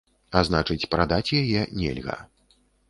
[0.39, 2.21] А значыць, прадаць яе нельга.